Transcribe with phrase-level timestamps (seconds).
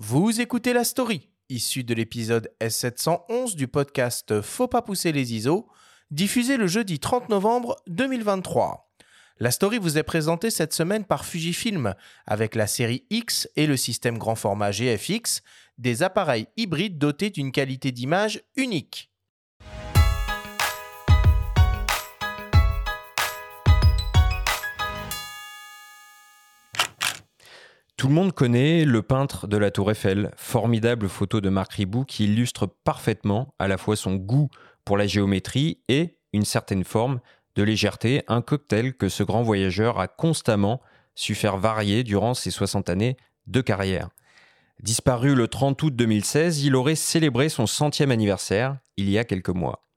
[0.00, 5.66] Vous écoutez la story, issue de l'épisode S711 du podcast Faut pas pousser les ISO,
[6.12, 8.92] diffusé le jeudi 30 novembre 2023.
[9.40, 13.76] La story vous est présentée cette semaine par Fujifilm avec la série X et le
[13.76, 15.42] système grand format GFX,
[15.78, 19.10] des appareils hybrides dotés d'une qualité d'image unique.
[27.98, 32.04] Tout le monde connaît le peintre de la Tour Eiffel, formidable photo de Marc Ribou
[32.04, 34.50] qui illustre parfaitement à la fois son goût
[34.84, 37.18] pour la géométrie et une certaine forme
[37.56, 40.80] de légèreté, un cocktail que ce grand voyageur a constamment
[41.16, 43.16] su faire varier durant ses 60 années
[43.48, 44.10] de carrière.
[44.80, 49.48] Disparu le 30 août 2016, il aurait célébré son centième anniversaire il y a quelques
[49.48, 49.88] mois.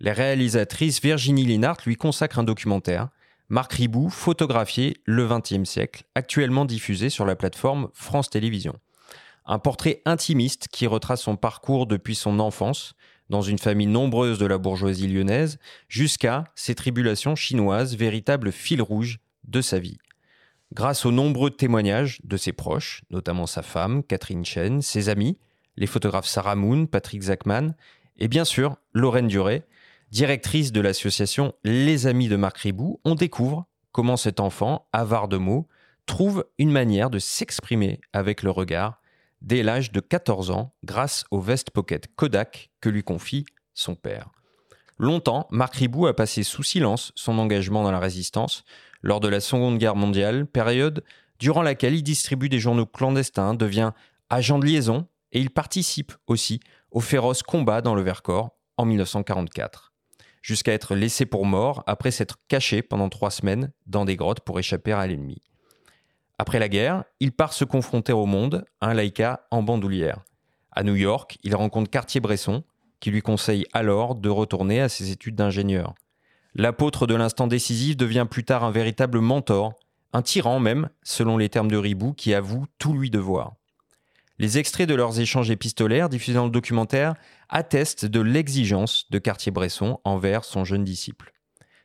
[0.00, 3.10] La réalisatrice Virginie Linhart lui consacre un documentaire
[3.48, 8.80] Marc Ribou, photographié le XXe siècle, actuellement diffusé sur la plateforme France Télévisions.
[9.44, 12.94] Un portrait intimiste qui retrace son parcours depuis son enfance,
[13.30, 19.20] dans une famille nombreuse de la bourgeoisie lyonnaise, jusqu'à ses tribulations chinoises, véritable fil rouge
[19.44, 19.98] de sa vie.
[20.72, 25.38] Grâce aux nombreux témoignages de ses proches, notamment sa femme, Catherine Chen, ses amis,
[25.76, 27.76] les photographes Sarah Moon, Patrick Zachman,
[28.18, 29.62] et bien sûr Lorraine Duré,
[30.12, 35.36] Directrice de l'association Les Amis de Marc Ribou, on découvre comment cet enfant, avare de
[35.36, 35.66] mots,
[36.06, 39.00] trouve une manière de s'exprimer avec le regard
[39.42, 44.30] dès l'âge de 14 ans grâce au vest pocket Kodak que lui confie son père.
[44.96, 48.62] Longtemps, Marc Ribou a passé sous silence son engagement dans la résistance
[49.02, 51.02] lors de la Seconde Guerre mondiale, période
[51.40, 53.90] durant laquelle il distribue des journaux clandestins, devient
[54.30, 56.60] agent de liaison et il participe aussi
[56.92, 59.92] au féroce combat dans le Vercors en 1944
[60.46, 64.60] jusqu'à être laissé pour mort après s'être caché pendant trois semaines dans des grottes pour
[64.60, 65.42] échapper à l'ennemi.
[66.38, 70.22] Après la guerre, il part se confronter au monde, un laïka en bandoulière.
[70.70, 72.62] À New York, il rencontre Cartier-Bresson,
[73.00, 75.96] qui lui conseille alors de retourner à ses études d'ingénieur.
[76.54, 79.74] L'apôtre de l'instant décisif devient plus tard un véritable mentor,
[80.12, 83.54] un tyran même, selon les termes de Ribou, qui avoue tout lui devoir.
[84.38, 87.14] Les extraits de leurs échanges épistolaires diffusés dans le documentaire
[87.48, 91.32] attestent de l'exigence de Cartier-Bresson envers son jeune disciple.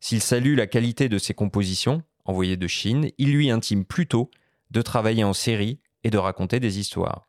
[0.00, 4.30] S'il salue la qualité de ses compositions, envoyées de Chine, il lui intime plutôt
[4.70, 7.28] de travailler en série et de raconter des histoires.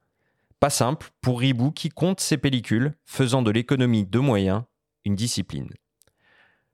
[0.59, 4.63] Pas simple pour Ribou qui compte ses pellicules, faisant de l'économie de moyens
[5.05, 5.69] une discipline.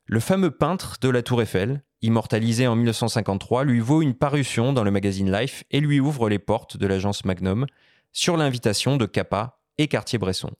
[0.05, 4.83] Le fameux peintre de la Tour Eiffel, immortalisé en 1953, lui vaut une parution dans
[4.83, 7.67] le magazine Life et lui ouvre les portes de l'agence Magnum,
[8.11, 10.51] sur l'invitation de Capa et Cartier-Bresson.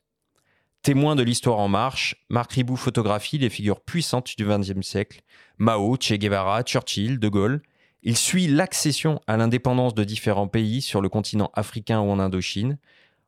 [0.82, 5.22] Témoin de l'histoire en marche, Marc Ribou photographie les figures puissantes du XXe siècle,
[5.60, 7.62] Mao, Che Guevara, Churchill, De Gaulle.
[8.02, 12.80] Il suit l'accession à l'indépendance de différents pays sur le continent africain ou en Indochine,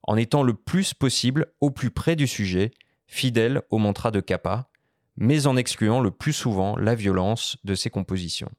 [0.01, 2.71] en étant le plus possible au plus près du sujet,
[3.05, 4.67] fidèle au mantra de Capa,
[5.15, 8.49] mais en excluant le plus souvent la violence de ses compositions.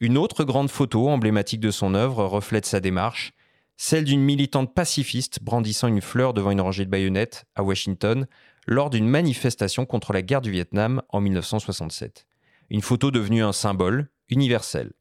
[0.00, 3.32] Une autre grande photo emblématique de son œuvre reflète sa démarche,
[3.82, 8.28] celle d'une militante pacifiste brandissant une fleur devant une rangée de baïonnettes à Washington
[8.68, 12.28] lors d'une manifestation contre la guerre du Vietnam en 1967.
[12.70, 14.92] Une photo devenue un symbole universel.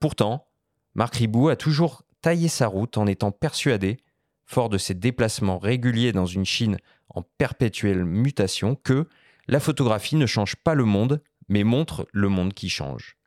[0.00, 0.48] Pourtant,
[0.94, 3.98] Marc Ribou a toujours taillé sa route en étant persuadé,
[4.46, 6.78] fort de ses déplacements réguliers dans une Chine
[7.10, 9.10] en perpétuelle mutation, que
[9.46, 13.18] la photographie ne change pas le monde, mais montre le monde qui change.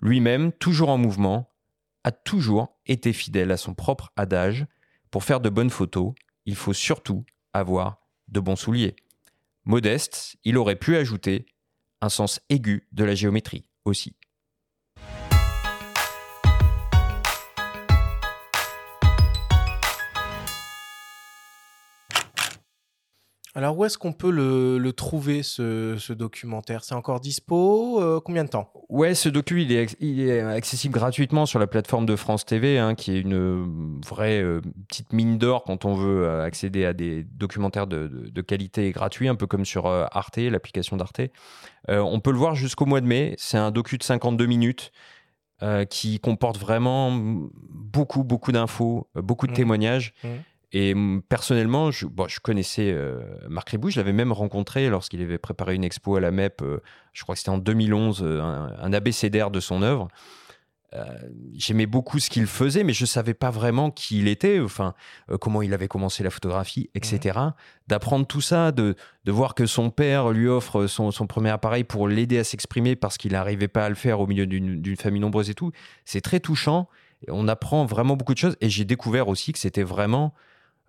[0.00, 1.50] Lui-même, toujours en mouvement,
[2.04, 4.66] a toujours été fidèle à son propre adage
[5.10, 6.12] pour faire de bonnes photos,
[6.44, 7.98] il faut surtout avoir
[8.28, 8.96] de bons souliers.
[9.64, 11.46] Modeste, il aurait pu ajouter
[12.00, 14.14] un sens aigu de la géométrie aussi.
[23.54, 26.84] Alors où est-ce qu'on peut le, trouver ce, documentaire?
[26.84, 28.00] C'est encore dispo?
[28.00, 28.72] Euh, Combien de temps?
[28.88, 33.12] Ouais, ce docu il est, accessible gratuitement sur la plateforme de France TV, hein, qui
[33.12, 33.66] est une euh,
[34.06, 38.92] vraie euh, petite mine d'or quand on veut accéder à des documentaires de, qualité et
[38.92, 41.20] gratuit, un peu comme sur Arte, l'application d'Arte.
[41.88, 43.34] on peut le voir jusqu'au mois de mai.
[43.36, 44.92] C'est un docu de 52 minutes.
[45.90, 49.56] qui comporte vraiment beaucoup, beaucoup d'infos, beaucoup de mmh.
[49.56, 50.14] témoignages.
[50.24, 50.28] Mmh.
[50.72, 50.94] Et
[51.28, 55.84] personnellement, je, je connaissais euh, Marc Ribou, je l'avais même rencontré lorsqu'il avait préparé une
[55.84, 56.82] expo à la MEP, euh,
[57.14, 60.08] je crois que c'était en 2011, euh, un, un abécédaire de son œuvre.
[61.52, 64.94] J'aimais beaucoup ce qu'il faisait, mais je ne savais pas vraiment qui il était, enfin,
[65.38, 67.38] comment il avait commencé la photographie, etc.
[67.88, 71.84] D'apprendre tout ça, de, de, voir que son père lui offre son, son premier appareil
[71.84, 75.20] pour l'aider à s'exprimer parce qu'il n'arrivait pas à le faire au milieu d'une famille
[75.20, 75.72] nombreuse et tout,
[76.06, 76.88] c'est très touchant.
[77.28, 80.32] On apprend vraiment beaucoup de choses et j'ai découvert aussi que c'était vraiment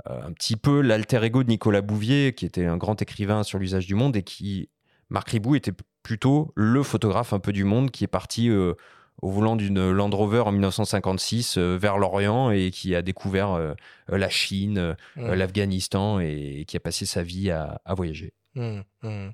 [0.06, 3.86] un petit peu l'alter ego de Nicolas Bouvier, qui était un grand écrivain sur l'usage
[3.86, 4.70] du monde et qui,
[5.10, 5.74] Marc Ribou, était
[6.04, 8.76] plutôt le photographe un peu du monde qui est parti au
[9.22, 13.76] volant d'une Land Rover en 1956 vers l'Orient et qui a découvert
[14.08, 15.34] la Chine, mmh.
[15.34, 18.34] l'Afghanistan et, qui a passé sa vie à, voyager.
[18.56, 19.30] Mmh, mmh.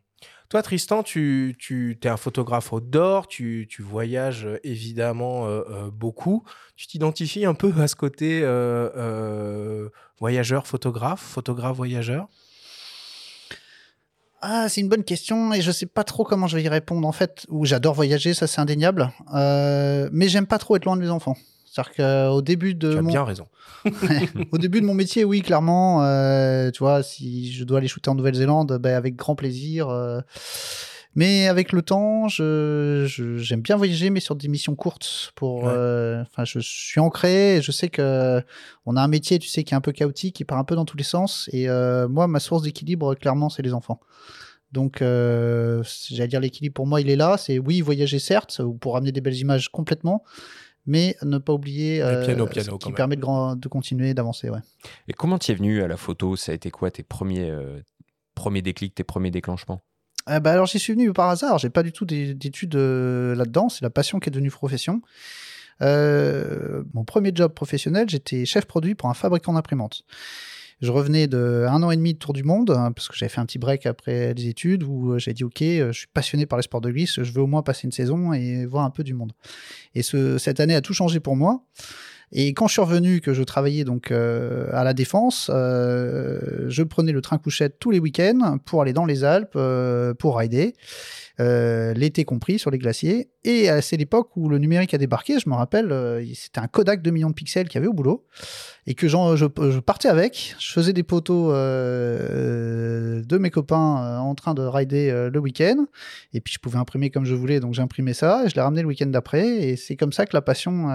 [0.49, 5.91] Toi, Tristan, tu, tu es un photographe outdoor, tu, tu voyages euh, évidemment euh, euh,
[5.91, 6.43] beaucoup.
[6.75, 8.41] Tu t'identifies un peu à ce côté
[10.19, 12.27] voyageur, photographe, photographe, voyageur?
[14.41, 17.07] Ah, c'est une bonne question et je sais pas trop comment je vais y répondre
[17.07, 17.47] en fait.
[17.49, 21.35] Ou j'adore voyager, ça c'est indéniable, mais j'aime pas trop être loin de mes enfants.
[21.75, 23.09] C'est-à-dire qu'au début de tu as mon...
[23.09, 23.47] bien raison.
[24.51, 26.03] au début de mon métier, oui, clairement.
[26.05, 29.89] Euh, tu vois, si je dois aller shooter en Nouvelle-Zélande, ben, avec grand plaisir.
[29.89, 30.21] Euh.
[31.15, 33.05] Mais avec le temps, je,
[33.37, 35.33] j'aime bien voyager, mais sur des missions courtes.
[35.35, 37.57] Pour, euh, enfin, je, suis ancré.
[37.57, 38.41] Et je sais que
[38.85, 40.75] on a un métier, tu sais, qui est un peu chaotique, qui part un peu
[40.75, 41.49] dans tous les sens.
[41.51, 41.67] Et
[42.07, 43.99] moi, ma source d'équilibre, clairement, c'est les enfants.
[44.71, 47.35] Donc, j'allais dire l'équilibre pour moi, il est là.
[47.37, 50.23] C'est oui, voyager certes, pour amener des belles images complètement,
[50.85, 54.49] mais ne pas oublier euh, piano, piano, ce qui permet de, de continuer d'avancer.
[54.49, 54.59] Ouais.
[55.07, 56.35] Et comment tu es venu à la photo?
[56.35, 57.81] Ça a été quoi tes premiers, euh,
[58.35, 59.81] premiers déclics, tes premiers déclenchements?
[60.29, 63.69] Euh, bah alors j'y suis venu par hasard, j'ai pas du tout d'études euh, là-dedans,
[63.69, 65.01] c'est la passion qui est devenue profession.
[65.81, 70.03] mon premier job professionnel, j'étais chef produit pour un fabricant d'imprimantes.
[70.81, 73.29] Je revenais de un an et demi de tour du monde, hein, parce que j'avais
[73.29, 76.07] fait un petit break après les études où euh, j'ai dit ok, euh, je suis
[76.07, 78.83] passionné par les sports de glisse, je veux au moins passer une saison et voir
[78.83, 79.31] un peu du monde.
[79.93, 81.63] Et ce, cette année a tout changé pour moi.
[82.31, 87.11] Et quand je suis revenu, que je travaillais donc euh, à la Défense, je prenais
[87.11, 89.57] le train couchette tous les week-ends pour aller dans les Alpes,
[90.19, 90.73] pour rider.
[91.41, 93.29] Euh, l'été compris, sur les glaciers.
[93.43, 95.37] Et euh, c'est l'époque où le numérique a débarqué.
[95.39, 97.93] Je me rappelle, euh, c'était un Kodak de millions de pixels qu'il y avait au
[97.93, 98.25] boulot.
[98.87, 100.55] Et que je, je, partais avec.
[100.59, 105.87] Je faisais des potos de mes copains en train de rider le week-end.
[106.33, 108.43] Et puis je pouvais imprimer comme je voulais, donc j'imprimais ça.
[108.45, 109.47] Et je l'ai ramené le week-end d'après.
[109.47, 110.89] Et c'est comme ça que la passion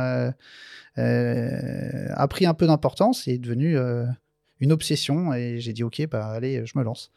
[0.97, 3.77] a pris un peu d'importance et est devenue
[4.61, 7.13] une obsession et j'ai dit ok bah allez je me lance.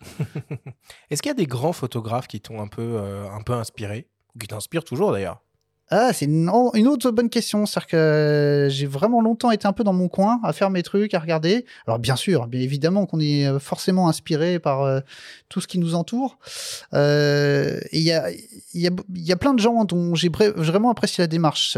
[1.10, 4.08] Est-ce qu'il y a des grands photographes qui t'ont un peu euh, un peu inspiré
[4.36, 5.42] ou qui t'inspirent toujours d'ailleurs?
[5.90, 7.66] Ah, c'est une, autre bonne question.
[7.66, 11.14] C'est-à-dire que j'ai vraiment longtemps été un peu dans mon coin à faire mes trucs,
[11.14, 11.66] à regarder.
[11.86, 15.02] Alors, bien sûr, bien évidemment qu'on est euh, forcément inspiré par euh,
[15.50, 16.40] tout ce qui nous entoure.
[16.94, 18.32] Euh, il y, a,
[18.74, 21.78] y, a, y a plein de gens dont j'ai vraiment apprécié la démarche.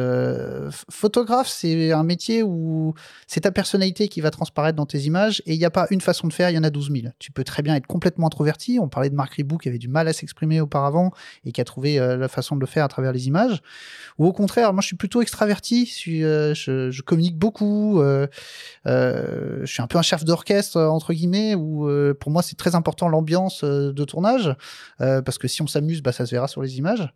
[0.90, 2.94] photographe, c'est un métier où
[3.28, 6.02] c'est ta personnalité qui va transparaître dans tes images et il n'y a pas une
[6.02, 7.08] façon de faire, il y en a 12 000.
[7.20, 8.80] Tu peux très bien être complètement introverti.
[8.80, 11.12] On parlait de Marc Ribou qui avait du mal à s'exprimer auparavant
[11.44, 13.62] et qui a trouvé la façon de le faire à travers les images.
[14.18, 18.28] Ou au contraire, moi je suis plutôt extraverti, je, je, je communique beaucoup, euh,
[18.88, 22.58] euh, je suis un peu un chef d'orchestre entre guillemets, où euh, pour moi c'est
[22.58, 24.56] très important l'ambiance euh, de tournage,
[25.02, 27.08] euh, parce que si on s'amuse, bah, ça se verra sur les images.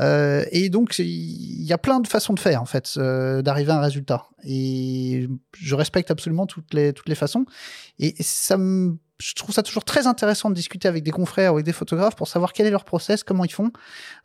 [0.00, 3.80] et donc il y a plein de façons de faire en fait, d'arriver à un
[3.80, 4.26] résultat.
[4.46, 5.26] Et
[5.56, 7.46] je respecte absolument toutes les toutes les façons.
[7.98, 11.56] Et ça me je trouve ça toujours très intéressant de discuter avec des confrères ou
[11.56, 13.70] avec des photographes pour savoir quel est leur process, comment ils font.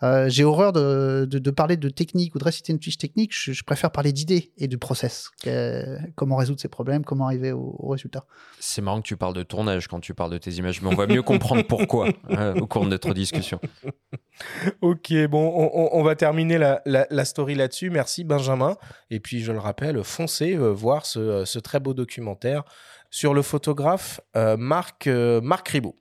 [0.02, 3.32] Euh, j'ai horreur de, de, parler de technique ou de réciter une fiche technique.
[3.34, 5.30] Je, préfère parler d'idées et de process.
[6.16, 8.26] comment résoudre ces problèmes, comment arriver au, résultat.
[8.60, 10.96] C'est marrant que tu parles de tournage quand tu parles de tes images, mais on
[10.96, 13.60] va mieux comprendre pourquoi hein, au cours de notre discussion.
[14.82, 17.90] ok, bon, on, va terminer la, la, story là-dessus.
[17.90, 18.76] Merci Benjamin.
[19.12, 22.64] Et puis, je le rappelle, foncez euh, voir ce, ce très beau documentaire
[23.10, 25.96] sur le photographe euh, Marc, euh, Marc Ribot.